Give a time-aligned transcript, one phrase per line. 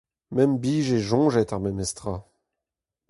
[0.33, 2.15] Me 'm bije soñjet ar memes tra.